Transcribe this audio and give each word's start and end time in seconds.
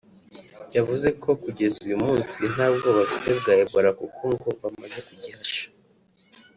yavuze 0.75 1.07
ko 1.21 1.29
kugeza 1.43 1.77
uyu 1.87 1.97
munsi 2.05 2.37
nta 2.53 2.67
bwoba 2.73 2.97
bafite 2.99 3.29
bwa 3.39 3.53
Ebola 3.63 3.89
kuko 3.99 4.21
ngo 4.33 4.49
bamaze 4.61 4.99
kugihasha 5.07 5.59